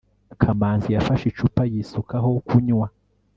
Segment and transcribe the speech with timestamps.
[0.41, 2.87] kamanzi yafashe icupa yisukaho kunywa